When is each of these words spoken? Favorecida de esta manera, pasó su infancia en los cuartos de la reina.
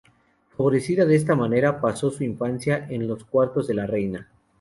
Favorecida 0.57 1.05
de 1.05 1.15
esta 1.15 1.35
manera, 1.35 1.79
pasó 1.79 2.09
su 2.09 2.23
infancia 2.23 2.87
en 2.89 3.07
los 3.07 3.23
cuartos 3.23 3.67
de 3.67 3.73
la 3.75 3.85
reina. 3.85 4.31